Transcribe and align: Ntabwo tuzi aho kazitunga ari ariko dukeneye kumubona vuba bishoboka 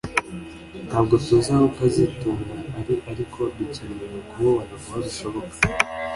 Ntabwo 0.87 1.13
tuzi 1.25 1.49
aho 1.55 1.65
kazitunga 1.75 2.51
ari 2.79 2.95
ariko 3.11 3.39
dukeneye 3.57 4.17
kumubona 4.29 4.71
vuba 4.81 4.99
bishoboka 5.05 5.53